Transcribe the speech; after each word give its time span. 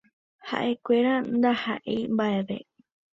Haʼekuéra 0.49 1.13
ndahaʼéi 1.35 2.01
mbaʼeve. 2.15 2.57